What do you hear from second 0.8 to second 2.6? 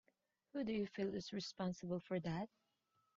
feel is responsible for that?